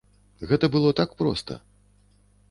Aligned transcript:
Гэта 0.51 0.69
было 0.75 0.93
так 0.99 1.13
проста. 1.19 1.59